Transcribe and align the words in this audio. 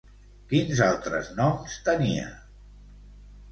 Quins 0.53 0.81
altres 0.85 1.29
noms 1.41 1.77
tenia? 1.91 2.27